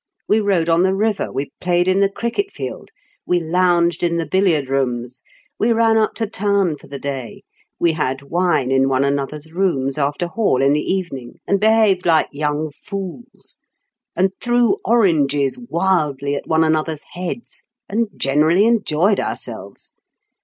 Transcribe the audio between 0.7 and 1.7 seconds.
the river, we